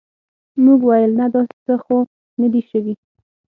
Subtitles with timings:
[0.63, 1.97] موږ ویل نه داسې څه خو
[2.41, 2.93] نه دي شوي.